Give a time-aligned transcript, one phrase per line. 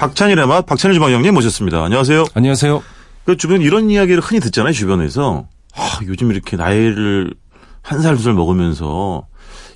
[0.00, 1.84] 박찬일의 맛 박찬일 주방장님 모셨습니다.
[1.84, 2.24] 안녕하세요.
[2.32, 2.82] 안녕하세요.
[3.26, 4.72] 그 주변 이런 이야기를 흔히 듣잖아요.
[4.72, 5.44] 주변에서
[5.76, 7.34] 아, 요즘 이렇게 나이를
[7.82, 9.26] 한 살 두 살 먹으면서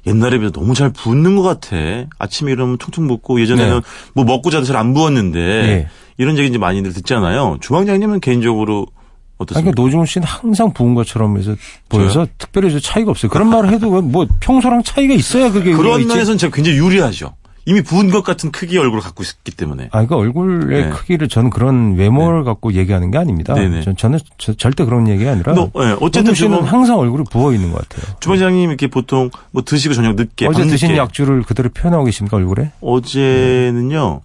[0.07, 1.77] 옛날에 비해서 너무 잘 붓는 것 같아.
[2.19, 3.87] 아침에 일어나면 퉁퉁 붓고 예전에는 네.
[4.15, 5.89] 뭐 먹고 자도 잘 안 부었는데 네.
[6.17, 7.59] 이런 얘기 이제 많이들 듣잖아요.
[7.61, 8.95] 주방장님은 개인적으로 아니,
[9.39, 9.73] 어떻습니까?
[9.73, 11.55] 그러니까 노중훈 씨는 항상 부은 것처럼 해서
[11.91, 13.31] 보여서 특별히 저 차이가 없어요.
[13.31, 16.07] 그런 말을 해도 뭐 평소랑 차이가 있어야 그게 그런.
[16.07, 17.35] 면에서는 제가 굉장히 유리하죠.
[17.67, 19.85] 이미 부은 것 같은 크기의 얼굴을 갖고 있기 때문에.
[19.87, 20.91] 아, 그러니까 얼굴의 네.
[20.91, 23.55] 크기를 저는 그런 외모를 갖고 얘기하는 게 아닙니다.
[23.55, 23.81] 네네.
[23.83, 25.55] 전, 저는 저- 절대 그런 얘기가 아니라.
[25.55, 28.15] 너, 예, 어쨌든 씨는 주방- 항상 얼굴이 부어 있는 것 같아요.
[28.21, 32.73] 주방장님 이렇게 보통 뭐 드시고 저녁 늦게 어제 드신 약주를 그대로 표현하고 계십니까 얼굴에?
[32.83, 34.21] 어제는요.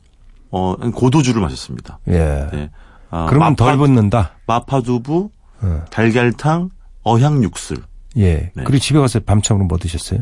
[0.51, 1.99] 어 고도주를 마셨습니다.
[2.09, 2.47] 예.
[2.51, 2.69] 네.
[3.11, 4.31] 아, 그러면 마파, 덜 붓는다.
[4.47, 5.29] 마파두부,
[5.61, 5.81] 어.
[5.91, 6.71] 달걀탕,
[7.03, 7.77] 어향육술.
[8.17, 8.51] 예.
[8.53, 8.63] 네.
[8.63, 10.21] 그리고 집에 가서 밤참으로 뭐 드셨어요?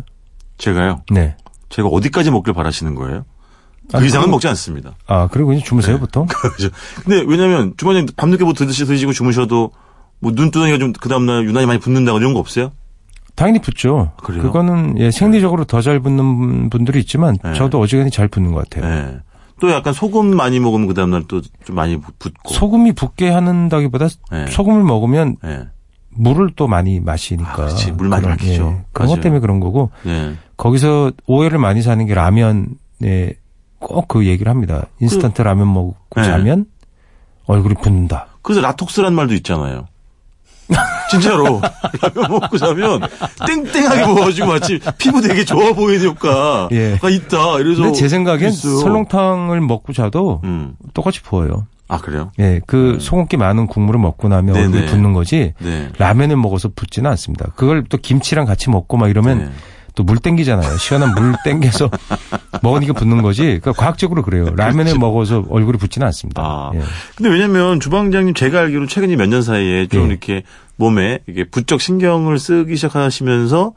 [0.57, 1.02] 제가요.
[1.12, 1.35] 네.
[1.77, 3.23] 제가 어디까지 먹길 바라시는 거예요?
[3.91, 4.95] 그 아니, 이상은 그럼- 먹지 않습니다.
[5.05, 5.99] 아, 그리고 이제 주무세요 네.
[6.02, 6.26] 보통?
[6.55, 6.70] 그죠?
[7.05, 9.71] 근데 왜냐면 주방장님 밤늦게 뭐 드시, 드시고 주무셔도
[10.20, 12.71] 뭐 눈두덩이가 좀 그 다음날 유난히 많이 붓는다고 이런 거 없어요?
[13.35, 14.13] 당연히 붙죠.
[14.24, 14.41] 그래요?
[14.41, 17.54] 그거는 예, 생리적으로 더잘 붙는 분들이 있지만 네.
[17.54, 18.91] 저도 어지간히 잘 붙는 것 같아요.
[18.91, 19.18] 네.
[19.62, 22.54] 또 약간 소금 많이 먹으면 그 다음날 또 좀 많이 붓- 붓고.
[22.55, 24.48] 소금이 붙게 하는다기보다 네.
[24.48, 25.68] 소금을 먹으면 네.
[26.18, 27.51] 물을 또 많이 마시니까.
[27.51, 27.91] 아, 그렇지.
[27.93, 28.76] 물 많이 마시죠.
[28.79, 29.07] 예, 그런.
[29.10, 30.35] 것 때문에 그런 거고 네.
[30.57, 33.34] 거기서 오해를 많이 사는 게 라면에
[33.79, 34.85] 꼭 그 얘기를 합니다.
[34.99, 36.23] 인스턴트 라면 먹고 네.
[36.23, 36.65] 자면
[37.45, 38.27] 얼굴이 붓는다.
[38.41, 39.88] 그래서 라톡스란 말도 있잖아요.
[41.12, 41.62] 진짜로
[42.01, 42.99] 라면 먹고 자면
[43.45, 46.98] 땡땡하게 부어가지고 마치 피부 되게 좋아 보이는 효과가 예.
[47.01, 47.60] 있다.
[47.60, 48.77] 이래서 제 생각엔 있어요.
[48.79, 50.76] 설렁탕을 먹고 자도 음.
[50.93, 51.68] 똑같이 부어요.
[51.88, 52.32] 아 그래요?
[52.40, 54.66] 예, 그 소금기 많은 국물을 먹고 나면 네네.
[54.66, 55.54] 얼굴이 붓는 거지.
[55.60, 55.90] 네.
[55.98, 57.48] 라면을 먹어서 붓지는 않습니다.
[57.55, 59.49] 그걸 또 김치랑 같이 먹고 막 이러면 네.
[59.96, 60.77] 또물 땡기잖아요.
[60.77, 61.90] 시원한 물 땡겨서
[62.62, 63.41] 먹으니까 붓는 거지.
[63.44, 64.46] 그러니까 과학적으로 그래요.
[64.56, 66.41] 라면을 먹어서 얼굴이 붓지는 않습니다.
[66.44, 66.72] 아.
[66.75, 66.81] 예.
[67.16, 70.07] 근데 왜냐면 주방장님 제가 알기로 최근 몇년 사이에 좀 예.
[70.07, 70.44] 이렇게
[70.75, 73.73] 몸에 이게 부쩍 신경을 쓰기 시작하시면서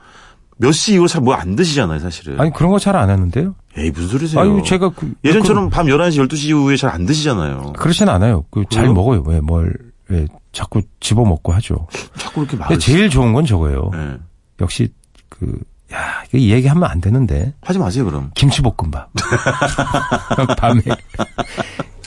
[0.59, 2.39] 몇 시 이후로 잘 뭐 안 드시잖아요, 사실은.
[2.39, 3.55] 아니 그런 거 잘 안 하는데요.
[3.77, 4.41] 에이 무슨 소리세요?
[4.41, 7.73] 아니 제가 그, 예전처럼 밤 11시, 12시 이후에 잘 안 드시잖아요.
[7.75, 8.45] 그, 그렇진 않아요.
[8.51, 8.89] 그 잘?
[8.89, 9.23] 먹어요.
[9.27, 9.73] 왜 뭘
[10.09, 11.87] 왜 자꾸 집어 먹고 하죠.
[12.19, 12.67] 자꾸 이렇게 막.
[12.69, 13.91] 근데 제일 좋은 건 저거예요.
[13.93, 14.17] 네.
[14.61, 14.93] 역시
[15.29, 15.61] 그
[15.93, 17.55] 야, 이거 얘기 하면 안 되는데.
[17.63, 18.31] 하지 마세요, 그럼.
[18.35, 19.11] 김치볶음밥.
[20.59, 20.83] 밤에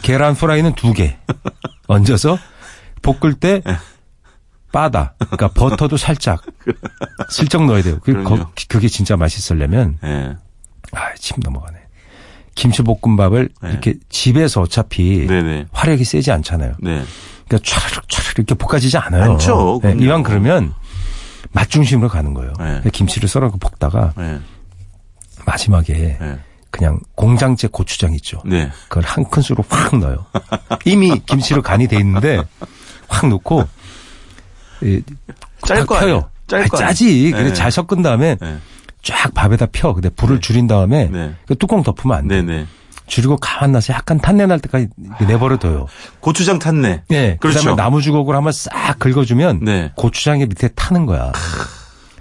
[0.01, 1.17] 계란 프라이는 두 개
[1.87, 2.37] 얹어서
[3.01, 3.61] 볶을 때
[4.73, 5.13] 빠다.
[5.19, 6.41] 그러니까 버터도 살짝
[7.29, 7.99] 슬쩍 넣어야 돼요.
[8.03, 8.23] 그.
[8.23, 10.35] 거- 그게 진짜 맛있으려면 예.
[10.95, 11.77] 아, 침 넘어가네.
[12.55, 13.69] 김치볶음밥을 네.
[13.69, 15.67] 이렇게 집에서 어차피 네네.
[15.71, 16.75] 화력이 세지 않잖아요.
[16.79, 17.03] 네.
[17.47, 19.31] 그러니까 촤르륵 촤르륵 이렇게 볶아지지 않아요.
[19.33, 19.79] 않죠.
[19.83, 19.95] 네.
[19.99, 20.73] 이왕 그러면
[21.51, 22.53] 맛 중심으로 가는 거예요.
[22.59, 22.89] 네.
[22.91, 24.39] 김치를 썰어서 볶다가 네.
[25.45, 26.39] 마지막에 네.
[26.69, 28.41] 그냥 공장제 고추장 있죠.
[28.45, 28.71] 네.
[28.87, 30.25] 그걸 한 큰술로 확 넣어요.
[30.85, 32.41] 이미 김치로 간이 돼 있는데
[33.07, 33.67] 확 넣고
[35.65, 36.01] 짤거 펴요.
[36.01, 36.29] 아니에요?
[36.47, 36.77] 짤 거?
[36.77, 37.31] 짜지.
[37.31, 37.53] 그래 네.
[37.53, 38.57] 잘 섞은 다음에 네.
[39.03, 39.93] 쫙 밥에다 펴.
[39.93, 41.35] 근데 불을 줄인 다음에 네.
[41.47, 42.41] 그 뚜껑 덮으면 안 돼.
[42.41, 42.65] 네네.
[43.05, 44.87] 줄이고 가만 놔서 약간 탄내 날 때까지
[45.27, 45.87] 내버려둬요.
[46.21, 47.03] 고추장 탔네.
[47.09, 47.37] 네.
[47.41, 47.59] 그렇죠.
[47.59, 49.91] 그다음에 나무 주걱으로 한번 싹 긁어주면 네.
[49.95, 51.31] 고추장이 밑에 타는 거야.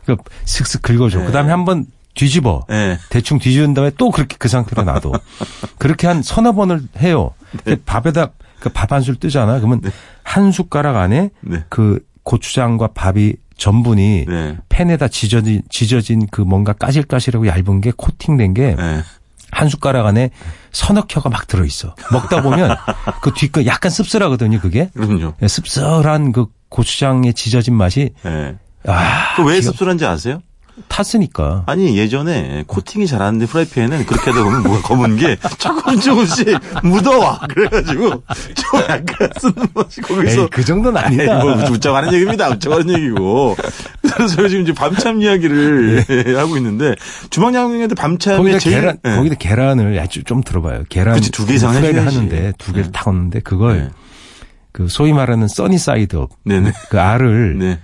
[0.05, 1.21] 그 슥슥 긁어줘.
[1.21, 1.27] 네.
[1.27, 2.67] 그다음에 한번 뒤집어.
[2.69, 2.99] 네.
[3.11, 5.13] 대충 뒤집은 다음에 또 그렇게 그 상태로 놔둬.
[5.79, 7.31] 그렇게 한 서너 번을 해요.
[7.65, 7.77] 네.
[7.87, 9.59] 밥에다 그 밥 한 술 뜨잖아.
[9.59, 9.81] 그러면
[10.25, 11.65] 한 숟가락 안에 네.
[11.69, 14.57] 그 고추장과 밥이 전분이 네.
[14.69, 19.69] 팬에다 지져진, 지져진 그 뭔가 까실까실하고 얇은 게 코팅된 게한 네.
[19.69, 20.31] 숟가락 안에
[20.73, 21.95] 서너 켜가 막 들어 있어.
[22.11, 22.77] 먹다 보면
[23.21, 24.89] 그 뒷거 약간 씁쓸하거든요, 그게.
[24.95, 25.35] 그럼요.
[25.43, 28.57] 예, 씁쓸한 그 고추장의 지져진 맛이 네.
[28.87, 30.41] 아, 그 왜 씁쓸한지 아세요?
[30.89, 31.65] 탔으니까.
[31.67, 38.11] 아니 예전에 코팅이 잘안된 프라이팬은 그렇게 하다 보면 뭐가 검은 게 조금 조금씩 묻어와 그래가지고
[38.11, 41.23] 좀 약간 쓰는 맛이 거기서 에이, 그 정도는 아니다.
[41.23, 42.49] 에이, 뭐 웃자하는 얘기입니다.
[42.49, 43.57] 웃자하는 얘기고.
[44.03, 46.95] 그래서 지금 이제 밤참 이야기를 하고 있는데
[47.31, 49.11] 주방장님한테 밤참에 거기다 제일 계란, 예.
[49.11, 50.85] 거기다 계란을 아주 좀 들어봐요.
[50.89, 51.15] 계란.
[51.15, 51.99] 그치, 두개 이상 해줘야지.
[51.99, 52.91] 하는데 두 개를 네.
[52.93, 53.89] 탁 얹는데 그걸 네.
[54.73, 56.31] 그 소위 말하는 sunny side up.
[56.45, 56.73] 네네.
[56.91, 57.79] 그 알을 네.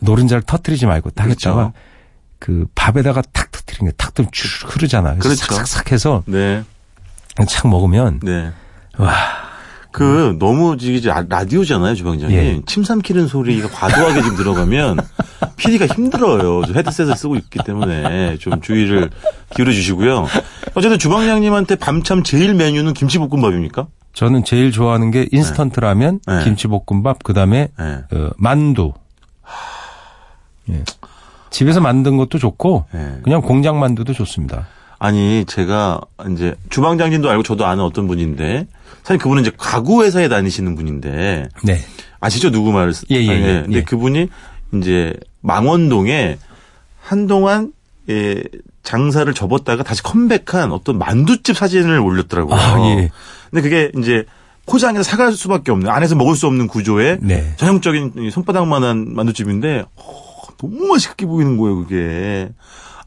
[0.00, 1.50] 노른자를 터트리지 말고 딱 그렇죠.
[1.50, 1.89] 했다가 그
[2.74, 5.16] 밥에다가 탁 터트리는 게탁 들면 쭉 흐르잖아.
[5.18, 5.54] 그래서 그렇죠.
[5.64, 6.64] 싹싹 해서 네.
[7.48, 8.50] 착 먹으면 네.
[8.98, 9.14] 와.
[9.92, 12.38] 그 너무 이게 라- 라디오잖아요, 주방장님.
[12.38, 12.60] 예.
[12.66, 14.98] 침 삼키는 소리가 과도하게 지금 들어가면
[15.56, 16.62] PD가 힘들어요.
[16.66, 19.10] 저 헤드셋을 쓰고 있기 때문에 좀 주의를
[19.56, 20.26] 기울여 주시고요.
[20.74, 23.88] 어쨌든 주방장님한테 밤참 제일 메뉴는 김치볶음밥입니까?
[24.12, 26.44] 저는 제일 좋아하는 게 인스턴트 라면, 네.
[26.44, 28.04] 김치볶음밥, 그다음에 네.
[28.12, 28.92] 어, 만두.
[30.70, 30.84] 예.
[31.50, 33.18] 집에서 만든 것도 좋고 네.
[33.22, 34.66] 그냥 공장 만두도 좋습니다.
[34.98, 36.00] 아니 제가
[36.30, 38.66] 이제 주방장님도 알고 저도 아는 어떤 분인데
[39.02, 41.78] 사실 그분은 이제 가구 회사에 다니시는 분인데 네.
[42.20, 42.92] 아시죠 누구 말을?
[43.10, 43.82] 예, 예, 아니, 예, 근데 예.
[43.82, 44.28] 그분이
[44.74, 46.38] 이제 망원동에
[47.00, 47.72] 한동안
[48.10, 48.42] 예,
[48.82, 52.54] 장사를 접었다가 다시 컴백한 어떤 만두집 사진을 올렸더라고요.
[52.54, 53.10] 아, 예.
[53.50, 54.24] 근데 그게 이제
[54.66, 57.54] 포장해서 사갈 수밖에 없는 안에서 먹을 수 없는 구조의 네.
[57.56, 60.29] 전형적인 이 손바닥만한 만두집인데 어,
[60.60, 62.50] 너무 맛있게 보이는 거예요 그게.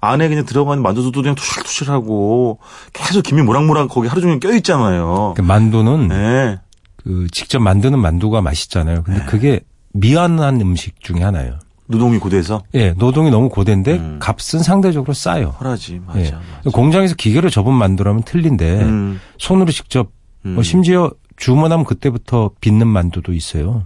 [0.01, 2.59] 안에 그냥 들어가는 만두도 그냥 투실투실하고
[2.91, 5.33] 계속 김이 모락모락 거기 하루 종일 껴 있잖아요.
[5.37, 6.59] 그 만두는 네.
[6.97, 9.03] 그 직접 만드는 만두가 맛있잖아요.
[9.03, 9.61] 근데 그게
[9.93, 11.59] 미안한 음식 중에 하나예요.
[11.85, 14.19] 노동이 고돼서 예, 노동이 너무 고된데 음.
[14.19, 15.55] 값은 상대적으로 싸요.
[15.59, 16.19] 허라지 맞아.
[16.19, 16.31] 예.
[16.31, 16.69] 맞아.
[16.73, 20.11] 공장에서 기계로 접은 만두라면 틀린데 음, 손으로 직접
[20.45, 20.55] 음.
[20.55, 23.83] 뭐 심지어 주문하면 그때부터 빚는 만두도 있어요.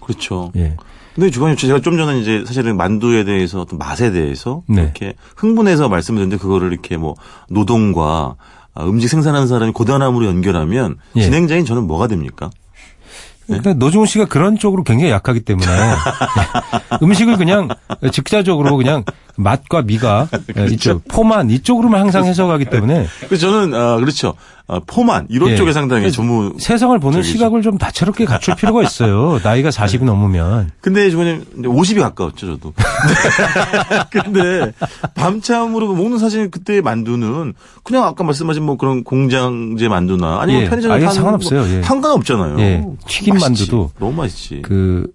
[0.00, 0.52] 그렇죠.
[0.56, 0.76] 예.
[1.14, 4.82] 근데 주방님 제가 좀 전에 이제 사실은 만두에 대해서 어떤 맛에 대해서 네.
[4.82, 7.14] 이렇게 흥분해서 말씀을 드렸는데 그거를 이렇게 뭐
[7.50, 8.36] 노동과
[8.74, 11.22] 아, 음식 생산하는 사람이 고단함으로 연결하면 예.
[11.22, 12.50] 진행자인 저는 뭐가 됩니까?
[13.46, 13.56] 네.
[13.56, 15.94] 근데 노중훈 씨가 그런 쪽으로 굉장히 약하기 때문에 예.
[17.04, 17.68] 음식을 그냥
[18.10, 19.04] 즉자적으로 그냥
[19.36, 20.72] 맛과 미가 그렇죠.
[20.74, 24.34] 이쪽 포만 이쪽으로만 항상 해석하기 때문에 그래서 저는 아, 그렇죠.
[24.68, 25.56] 아, 포만 이런 예.
[25.56, 26.54] 쪽에 상당히 전무.
[26.58, 27.32] 세상을 보는 저기죠.
[27.32, 29.40] 시각을 좀 다채롭게 갖출 필요가 있어요.
[29.42, 30.70] 나이가 40이 넘으면.
[30.80, 32.72] 근데 이제 50이 가까웠죠 저도.
[34.10, 34.72] 근데
[35.14, 40.68] 밤참으로 먹는 사실 그때 만두는 그냥 아까 말씀하신 뭐 그런 공장제 만두나 아니면 예.
[40.68, 41.60] 편의점에 아예 상관없어요.
[41.60, 41.82] 뭐 예.
[41.82, 42.60] 상관없잖아요.
[42.60, 42.84] 예.
[43.06, 43.34] 튀김.
[43.38, 44.62] 만두도 너무 맛있지.
[44.62, 45.06] 그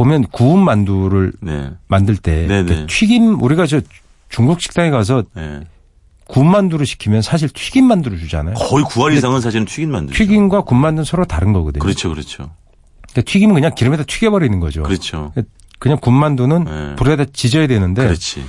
[0.00, 1.72] 보면 구운 만두를 네.
[1.86, 2.64] 만들 때 네네.
[2.64, 3.82] 그 튀김 우리가 저
[4.30, 5.60] 중국 식당에 가서 네.
[6.26, 8.54] 구운 만두를 시키면 사실 튀김 만두를 주잖아요.
[8.54, 10.14] 거의 9할 이상은 사실은 튀긴 만두.
[10.14, 11.82] 튀김과 군 만두는 서로 다른 거거든요.
[11.82, 12.50] 그렇죠, 그렇죠.
[13.10, 14.84] 그러니까 튀김은 그냥 기름에다 튀겨버리는 거죠.
[14.84, 15.34] 그렇죠.
[15.78, 16.96] 그냥 군 만두는 네.
[16.96, 18.42] 불에다 지져야 되는데 그렇지.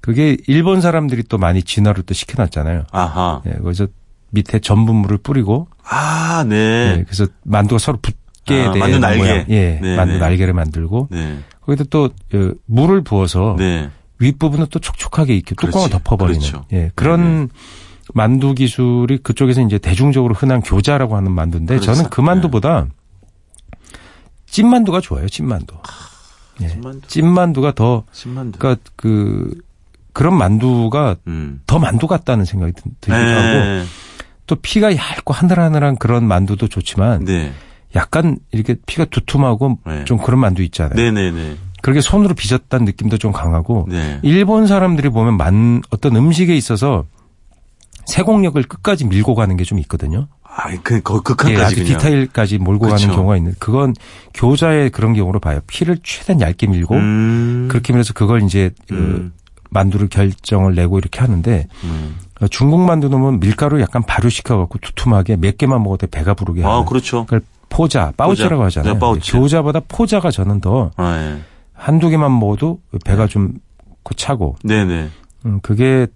[0.00, 2.84] 그게 일본 사람들이 또 많이 진화를 또 시켜놨잖아요.
[2.92, 3.42] 아하.
[3.44, 3.88] 예, 그래서
[4.30, 7.04] 밑에 전분물을 뿌리고 아, 예, 네.
[7.04, 9.18] 그래서 만두가 서로 붙 게 아, 만두 날개.
[9.18, 9.44] 모양.
[9.48, 10.18] 예, 네, 만두 네.
[10.18, 11.38] 날개를 만들고 네.
[11.62, 13.90] 거기다 또 어, 물을 부어서 네.
[14.18, 15.90] 윗부분은 또 촉촉하게 이렇게 뚜껑을 그렇지.
[16.04, 16.64] 덮어버리는 그렇죠.
[16.72, 17.48] 예, 그런
[18.12, 21.94] 만두 기술이 그쪽에서 이제 대중적으로 흔한 교자라고 하는 만두인데 그렇죠.
[21.94, 22.86] 저는 그 만두보다
[24.46, 25.28] 찐만두가 좋아요.
[25.28, 25.74] 찐만두.
[26.62, 26.68] 예.
[26.68, 27.08] 신만두.
[27.08, 28.58] 찐만두가 더 신만두.
[28.58, 29.50] 그러니까 그
[30.12, 31.60] 그런 만두가 음.
[31.66, 33.84] 더 만두 같다는 생각이 드- 들기도 하고 네.
[34.46, 37.52] 또 피가 얇고 하늘하늘한 그런 만두도 좋지만 네.
[37.94, 40.04] 약간 이렇게 피가 두툼하고 네.
[40.04, 40.94] 좀 그런 만두 있잖아요.
[40.94, 41.56] 네네네.
[41.82, 44.18] 그렇게 손으로 빚었다는 느낌도 좀 강하고 네.
[44.22, 47.04] 일본 사람들이 보면 만 어떤 음식에 있어서
[48.06, 50.28] 세공력을 끝까지 밀고 가는 게 좀 있거든요.
[50.56, 51.98] 아, 그, 거, 예, 극한까지 아주 그냥.
[51.98, 52.94] 디테일까지 몰고 그쵸.
[52.96, 53.54] 가는 경우가 있는.
[53.58, 53.92] 그건
[54.34, 55.60] 교자의 그런 경우로 봐요.
[55.66, 57.68] 피를 최대한 얇게 밀고 음.
[57.70, 59.32] 그렇게 밀어서 그걸 이제 그 음.
[59.70, 62.16] 만두를 결정을 내고 이렇게 하는데 음.
[62.40, 66.76] 어, 중국 만두 넣으면 밀가루 약간 발효시켜 갖고 두툼하게 몇 개만 먹어도 배가 부르게 하는.
[66.76, 67.24] 아, 그렇죠.
[67.24, 67.40] 그걸
[67.74, 68.80] 포자, 빠우치라고 포자.
[68.80, 68.94] 하잖아요.
[68.94, 69.32] 네, 빠우치.
[69.32, 71.42] 교자보다 포자가 저는 더 아, 예.
[71.72, 73.54] 한두 개만 먹어도 배가 좀
[74.16, 75.08] 차고 네네.
[75.46, 76.06] 음, 그게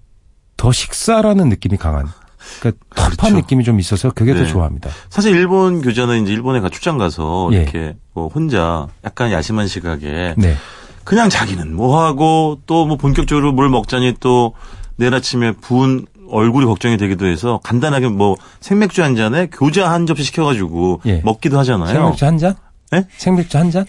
[0.57, 2.07] 더 식사라는 느낌이 강한.
[2.61, 3.37] 그러니까 텁한 그렇죠.
[3.37, 4.47] 느낌이 좀 있어서 그게 더 네.
[4.47, 4.91] 좋아합니다.
[5.11, 7.57] 사실 일본 교자는 이제 일본에 가 출장 가서 예.
[7.63, 10.55] 이렇게 뭐 혼자 약간 야심한 시각에 네.
[11.05, 14.55] 그냥 자기는 뭐 하고 또 뭐 본격적으로 뭘 먹자니 또
[14.97, 20.25] 내일 아침에 부은 얼굴이 걱정이 되기도 해서 간단하게 뭐 생맥주 한 잔에 교자 한 접시
[20.25, 21.21] 시켜가지고 예.
[21.25, 21.93] 먹기도 하잖아요.
[21.93, 22.55] 생맥주 한 잔?
[22.91, 23.07] 네?
[23.17, 23.85] 생맥주 한 잔?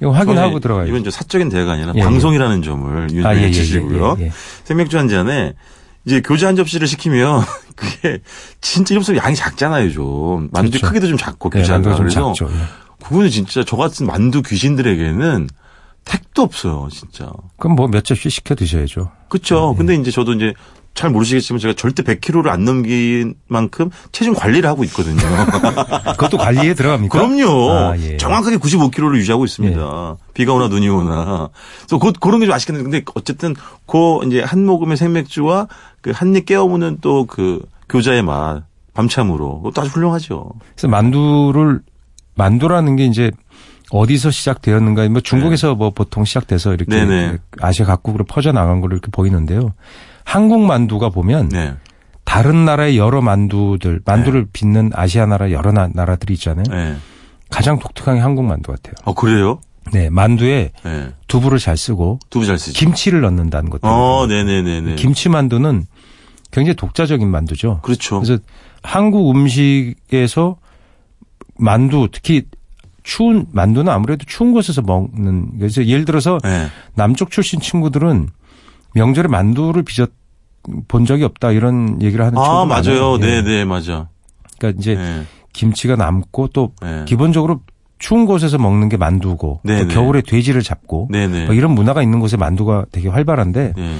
[0.00, 0.86] 이거 확인하고 들어가요.
[0.86, 2.02] 이건 저 사적인 대화가 아니라 예, 예.
[2.04, 4.16] 방송이라는 점을 아, 유념해 예, 예, 주시고요.
[4.64, 5.54] 생맥주 한 잔에
[6.04, 7.42] 이제 교자 한 접시를 시키면
[7.74, 8.18] 그게
[8.60, 10.48] 진짜 사람 양이 작잖아요, 좀.
[10.52, 10.86] 만두 그렇죠.
[10.86, 11.78] 크기도 좀 작고 네, 교자가.
[11.78, 12.52] 만두가 좀 그래서 작죠.
[12.54, 13.04] 예.
[13.04, 15.48] 그거는 진짜 저 같은 만두 귀신들에게는
[16.04, 17.30] 택도 없어요, 진짜.
[17.58, 19.10] 그럼 뭐 몇 접시 시켜 드셔야죠.
[19.28, 19.72] 그렇죠.
[19.72, 19.78] 네.
[19.78, 20.54] 근데 이제 저도 이제
[20.98, 25.16] 잘 모르시겠지만 제가 절대 100kg를 안 넘긴 만큼 체중 관리를 하고 있거든요.
[26.18, 27.16] 그것도 관리에 들어갑니까?
[27.16, 27.70] 그럼요.
[27.70, 28.16] 아, 예.
[28.16, 30.16] 정확하게 95kg를 유지하고 있습니다.
[30.34, 31.50] 비가 오나 눈이 오나.
[31.86, 33.54] 그래서 그, 그런 게 좀 아쉽겠는데, 근데 어쨌든
[33.86, 35.68] 그 이제 한 모금의 생맥주와
[36.00, 38.64] 그 한 입 깨어무는 또 그 교자의 맛,
[38.94, 39.58] 밤참으로.
[39.62, 40.50] 그것도 아주 훌륭하죠.
[40.74, 41.80] 그래서 만두를
[42.34, 43.30] 만두라는 게 이제
[43.90, 45.08] 어디서 시작되었는가?
[45.10, 47.04] 뭐 중국에서 뭐 보통 시작돼서 이렇게 네.
[47.06, 47.38] 네네.
[47.60, 49.72] 아시아 각국으로 퍼져 나간 걸로 이렇게 보이는데요.
[50.28, 51.74] 한국 만두가 보면 네.
[52.24, 56.64] 다른 나라의 여러 만두들, 만두를 빚는 아시아 나라 여러 나, 나라들이 있잖아요.
[56.68, 56.96] 네.
[57.48, 58.92] 가장 독특한 게 한국 만두 같아요.
[59.06, 59.58] 아, 그래요?
[59.90, 61.14] 네, 만두에 네.
[61.28, 62.78] 두부를 잘 쓰고 두부 잘 쓰죠.
[62.78, 63.80] 김치를 넣는다는 것.
[63.82, 64.96] 어, 네네네네.
[64.96, 65.86] 김치 만두는
[66.50, 67.80] 굉장히 독자적인 만두죠.
[67.82, 68.20] 그렇죠.
[68.20, 68.38] 그래서
[68.82, 70.56] 한국 음식에서
[71.56, 72.42] 만두 특히
[73.02, 76.66] 추운 만두는 아무래도 추운 곳에서 먹는 그래서 예를 들어서 네.
[76.94, 78.28] 남쪽 출신 친구들은
[78.94, 80.06] 명절에 만두를 빚어
[80.88, 82.66] 본 적이 없다 이런 얘기를 하는 아, 맞아요.
[82.66, 83.18] 많아요.
[83.22, 83.42] 예.
[83.42, 84.08] 네네, 맞아.
[84.58, 85.22] 그러니까 이제 네.
[85.52, 87.04] 김치가 남고 또 네.
[87.06, 87.60] 기본적으로
[87.98, 89.94] 추운 곳에서 먹는 게 만두고 네, 또 네.
[89.94, 91.46] 겨울에 돼지를 잡고 네네.
[91.46, 93.96] 뭐 이런 문화가 있는 곳에 만두가 되게 활발한데 네.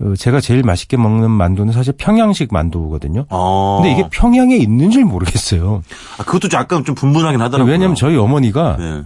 [0.00, 3.26] 어, 제가 제일 맛있게 먹는 만두는 사실 평양식 만두거든요.
[3.28, 3.80] 어.
[3.82, 5.82] 근데 이게 평양에 있는지 모르겠어요.
[6.18, 7.72] 아, 그것도 약간 좀 분분하긴 하더라고요.
[7.72, 9.02] 왜냐하면 저희 어머니가 네.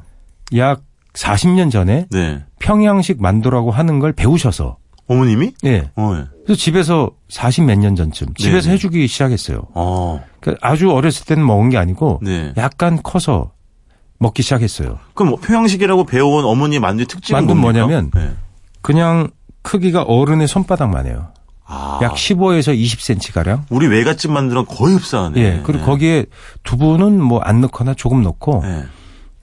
[0.58, 0.82] 약
[1.14, 2.44] 40년 전에 네.
[2.60, 4.76] 평양식 만두라고 하는 걸 배우셔서
[5.08, 5.52] 어머님이?
[5.64, 5.90] 예.
[5.96, 6.24] 어, 예.
[6.44, 8.74] 그래서 집에서 40 몇 년 전쯤 집에서 네네.
[8.74, 9.62] 해주기 시작했어요.
[9.74, 10.22] 어.
[10.40, 12.52] 그러니까 아주 어렸을 때는 먹은 게 아니고 네.
[12.56, 13.52] 약간 커서
[14.18, 14.98] 먹기 시작했어요.
[15.14, 17.60] 그럼 뭐 평양식이라고 배워온 어머니 만두의 특징은 뭡니까?
[17.60, 18.30] 뭐냐면 네.
[18.82, 19.28] 그냥
[19.62, 21.28] 크기가 어른의 손바닥만 해요.
[21.68, 21.98] 아.
[22.02, 23.66] 약 15에서 20cm 가량.
[23.70, 25.40] 우리 외갓집 만두랑 거의 흡사하네.
[25.40, 25.60] 예.
[25.64, 26.26] 그리고 거기에
[26.62, 28.84] 두부는 뭐 안 넣거나 조금 넣고 네.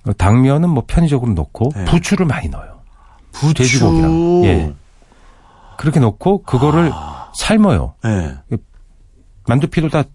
[0.08, 1.86] 어, 당면은 뭐 편의적으로 넣고 네.
[1.86, 2.80] 부추를 많이 넣어요.
[3.34, 3.54] 부추.
[3.56, 4.46] 돼지고기랑.
[4.46, 4.74] 예.
[5.84, 7.30] 그렇게 넣고 그거를 아.
[7.36, 7.96] 삶아요.
[8.06, 8.38] 네.
[9.50, 10.06] 만두피를 다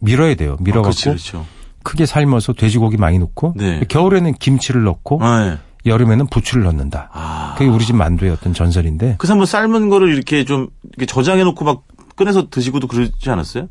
[0.00, 0.58] 밀어야 돼요.
[0.60, 1.46] 아, 밀어갖고 그렇죠, 그렇죠.
[1.82, 3.80] 크게 삶아서 돼지고기 많이 넣고 네.
[3.88, 5.56] 겨울에는 김치를 넣고 네.
[5.86, 7.08] 여름에는 부추를 넣는다.
[7.14, 7.54] 아.
[7.56, 11.64] 그게 우리 집 만두의 어떤 전설인데 그래서 한번 삶은 거를 이렇게 좀 이렇게 저장해 놓고
[11.64, 11.84] 막
[12.16, 13.68] 꺼내서 드시고도 그러지 않았어요?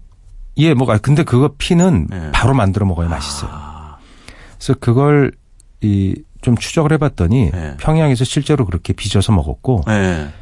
[0.57, 2.31] 예, 뭐가 근데 그거 피는 네.
[2.31, 3.51] 바로 만들어 먹어야 맛있어요.
[3.53, 3.98] 아.
[4.57, 5.33] 그래서 그걸
[5.81, 7.77] 이 좀 추적을 해봤더니 네.
[7.77, 10.27] 평양에서 실제로 그렇게 빚어서 먹었고 네.
[10.27, 10.33] 북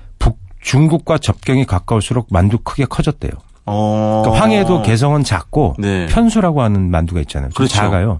[0.61, 3.31] 중국과 접경이 가까울수록 만두 크게 커졌대요.
[3.65, 4.21] 어.
[4.23, 6.05] 그러니까 황해도 개성은 작고 네.
[6.07, 7.49] 편수라고 하는 만두가 있잖아요.
[7.49, 7.75] 좀 그렇죠.
[7.75, 8.19] 작아요.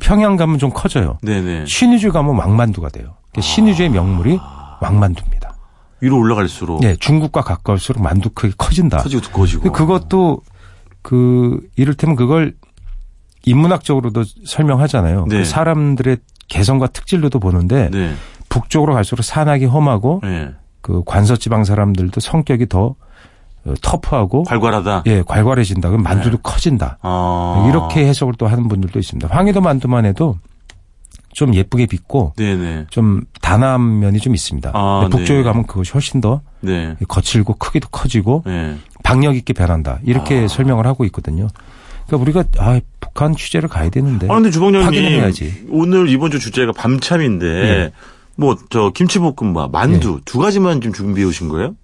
[0.00, 1.18] 평양 가면 좀 커져요.
[1.22, 1.66] 네네.
[1.66, 3.14] 신의주 가면 왕만두가 돼요.
[3.32, 4.38] 그러니까 신의주의 명물이
[4.80, 5.56] 왕만두입니다.
[6.00, 8.98] 위로 올라갈수록 예, 중국과 가까울수록 만두 크기 커진다.
[8.98, 9.72] 커지고 두꺼워지고.
[9.72, 10.42] 그것도
[11.02, 12.54] 그 이를테면 그걸
[13.44, 15.26] 인문학적으로도 설명하잖아요.
[15.28, 15.38] 네.
[15.38, 16.18] 그 사람들의
[16.48, 18.14] 개성과 특질로도 보는데 네.
[18.48, 20.50] 북쪽으로 갈수록 산악이 험하고 네.
[20.80, 22.94] 그 관서지방 사람들도 성격이 더
[23.64, 25.02] 어, 터프하고 괄괄하다.
[25.06, 25.88] 예 괄괄해진다.
[25.88, 26.42] 그럼 만두도 네.
[26.42, 26.98] 커진다.
[27.02, 27.66] 아.
[27.68, 29.28] 이렇게 해석을 또 하는 분들도 있습니다.
[29.28, 30.36] 황해도 만두만 해도
[31.32, 32.86] 좀 예쁘게 빚고 네네.
[32.90, 34.70] 좀 단아한 면이 좀 있습니다.
[34.74, 35.42] 아, 북쪽에 네.
[35.42, 36.96] 가면 그것이 훨씬 더 네.
[37.06, 38.76] 거칠고 크기도 커지고 네.
[39.04, 39.98] 박력 있게 변한다.
[40.04, 40.48] 이렇게 아.
[40.48, 41.48] 설명을 하고 있거든요.
[42.06, 44.86] 그러니까 우리가 아, 북한 취재를 가야 되는데 아, 근데 주방장님.
[44.86, 45.66] 확인해야지.
[45.70, 47.92] 오늘 이번 주 주제가 밤참인데, 네.
[48.38, 51.74] 뭐, 저, 김치볶음밥, 만두, 두 가지만 좀 준비해 오신 거예요?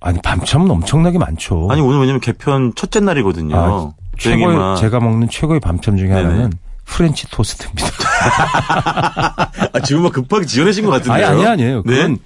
[0.00, 1.66] 아니 밤참은 엄청나게 많죠.
[1.70, 3.56] 아니, 오늘 왜냐면 개편 첫째 날이거든요.
[3.56, 3.92] 아.
[4.16, 6.22] 최고의 제가 먹는 최고의 밤참 중에 네네.
[6.22, 6.52] 하나는
[6.84, 7.88] 프렌치 토스트입니다.
[9.72, 11.26] 아, 지금 막 급하게 지어내신 것 같은데요?
[11.26, 11.82] 아니 아니 아니에요.
[11.84, 11.96] 네?
[11.96, 12.18] 그건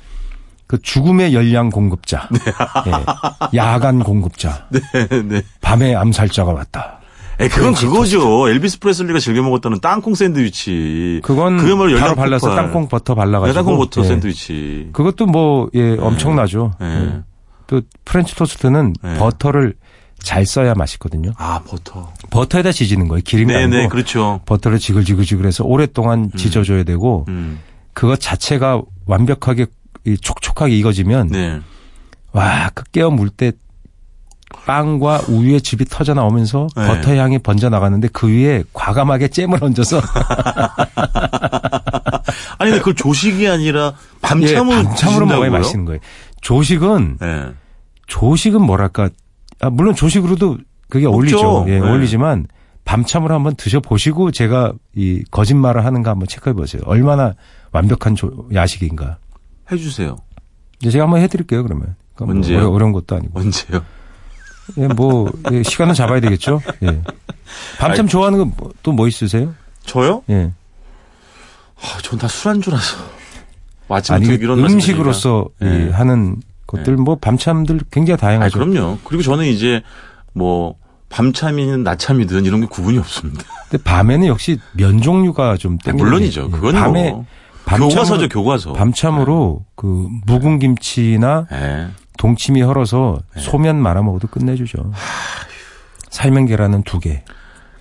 [0.67, 2.29] 그 죽음의 열량 공급자,
[2.87, 4.81] 예, 야간 공급자, 네,
[5.23, 5.43] 네.
[5.61, 7.01] 밤에 암살자가 왔다.
[7.43, 8.49] 에, 그건 프렌치 그거죠.
[8.49, 11.21] 엘비스 프레슬리가 즐겨 먹었다는 땅콩 샌드위치.
[11.25, 12.65] 그건 그야말로 바로 발라서 폭발.
[12.65, 14.07] 땅콩 버터 발라가지고 네, 땅콩 버터 예.
[14.09, 14.91] 샌드위치.
[14.93, 16.73] 그것도 뭐 예, 엄청나죠.
[16.81, 16.87] 네.
[16.87, 17.23] 예.
[17.67, 19.19] 또 프렌치 토스트는 네.
[19.19, 19.75] 버터를
[20.23, 21.33] 잘 써야 맛있거든요.
[21.37, 22.13] 아, 버터.
[22.31, 23.23] 버터에다 지지는 거예요.
[23.25, 24.41] 기름이 네네, 아니고 그렇죠.
[24.47, 27.59] 버터를 지글지글지글해서 오랫동안 지져줘야 되고 음.
[27.93, 29.67] 그거 자체가 완벽하게
[30.07, 31.61] 이 촉촉하게 익어지면 네.
[32.33, 33.53] 와, 그 깨어 물 때
[34.67, 36.87] 빵과 우유의 즙이 터져 나오면서 네.
[36.87, 40.01] 버터 향이 번져 나가는데 그 위에 과감하게 잼을 얹어서
[42.59, 45.51] 아니, 근데 그걸 조식이 아니라 예, 밤참으로 밤참으로 먹어야?
[45.51, 46.01] 맛있는 거예요.
[46.41, 47.49] 조식은 네.
[48.07, 49.09] 조식은 뭐랄까
[49.61, 51.65] 아, 물론 조식으로도 그게 어울리죠.
[51.69, 51.89] 예, 네.
[51.89, 52.47] 어울리지만
[52.85, 56.83] 밤참으로 한번 드셔보시고 제가 이 거짓말을 하는가 한번 체크해 보세요.
[56.87, 57.35] 얼마나
[57.73, 59.19] 완벽한 조- 야식인가.
[59.71, 60.17] 해주세요.
[60.81, 61.63] 이제 제가 한번 해드릴게요.
[61.63, 62.59] 그러면 그러니까 뭐 언제요?
[62.59, 63.39] 어려- 어려운 것도 아니고.
[63.39, 63.83] 언제요?
[64.79, 66.61] 예, 뭐 예, 시간은 잡아야 되겠죠.
[66.85, 67.01] 예.
[67.79, 69.55] 밤참 좋아하는 거또뭐 있으세요?
[69.85, 70.23] 저요?
[70.31, 70.51] 예.
[71.81, 72.97] 아, 전 다 술안주라서.
[74.11, 75.91] 아니 이런 음식으로서 네.
[75.91, 78.59] 하는 것들 뭐 밤참들 굉장히 아, 다양하죠.
[78.59, 78.99] 그럼요.
[79.05, 79.83] 그리고 저는 이제
[80.33, 80.77] 뭐
[81.11, 83.45] 밤참이든 낮참이든 이런 게 구분이 없습니다.
[83.69, 86.49] 근데 밤에는 역시 면 종류가 좀 아, 물론이죠.
[86.49, 86.61] 게, 예.
[86.61, 87.27] 그건 밤에 뭐
[87.67, 88.73] 밤참으로- 교과서죠, 교과서.
[88.73, 91.89] 밤참으로 그 묵은 김치나 네.
[92.23, 94.93] 동치미 헐어서 소면 말아 먹어도 끝내주죠.
[96.11, 97.25] 삶은 계란은 두 개.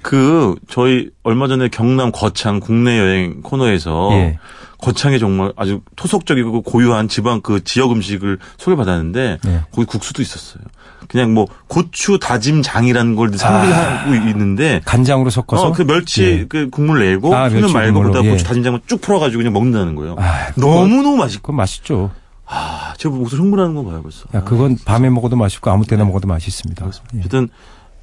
[0.02, 4.40] 그 저희 얼마 전에 경남 거창 국내 여행 코너에서 예.
[4.80, 9.62] 거창에 정말 아주 토속적이고 고유한 지방 그 지역 음식을 소개받았는데 네.
[9.72, 10.64] 거기 국수도 있었어요.
[11.08, 15.68] 그냥 뭐 고추 다짐 장이라는 걸 상비하고 있는데 간장으로 섞어서.
[15.68, 16.46] 어, 그 멸치 예.
[16.46, 18.32] 그 국물 내고 아, 소면 말고 그다음 예.
[18.32, 20.16] 고추 다짐장을 쭉 풀어가지고 그냥 먹는다는 거예요.
[20.18, 22.10] 아, 너무 너무 맛있고 맛있죠.
[22.48, 24.28] 아, 제가 목소리 흥분하는 거 봐요 벌써.
[24.36, 26.86] 야, 그건 밤에 먹어도 맛있고 아무 때나 먹어도 맛있습니다.
[26.86, 26.92] 네.
[27.16, 27.20] 예.
[27.22, 27.50] 어쨌든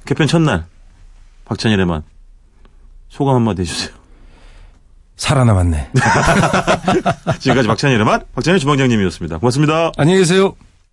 [0.03, 0.65] 개편 첫날
[1.45, 2.03] 박찬일의 맛
[3.07, 3.95] 소감 한마디 해주세요.
[5.15, 5.91] 살아남았네.
[7.39, 9.37] 지금까지 박찬일의 맛 박찬일 주방장님이었습니다.
[9.37, 9.93] 고맙습니다.
[9.95, 10.55] 안녕히 계세요.